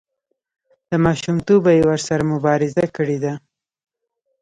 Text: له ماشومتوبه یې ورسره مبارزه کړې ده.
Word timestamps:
له 0.89 0.97
ماشومتوبه 1.05 1.69
یې 1.77 1.81
ورسره 1.89 2.23
مبارزه 2.33 2.85
کړې 2.95 3.17
ده. 3.23 3.33